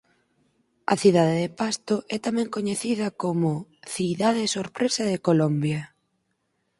[0.93, 3.51] A cidade de Pasto é tamén coñecida como
[3.95, 5.81] «Cidade sorpresa de Colombia».